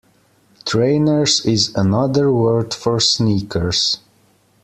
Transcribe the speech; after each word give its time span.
Trainers 0.65 1.45
is 1.45 1.75
another 1.75 2.31
word 2.33 2.73
for 2.73 2.99
sneakers 2.99 3.99